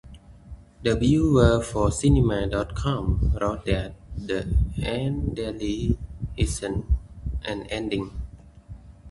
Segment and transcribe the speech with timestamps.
[0.81, 4.47] The reviewer for "Cinema dot com" wrote that "The
[4.81, 5.95] end really
[6.35, 6.85] isn't
[7.45, 8.09] an ending.